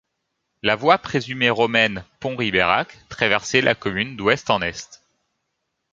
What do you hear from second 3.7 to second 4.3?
commune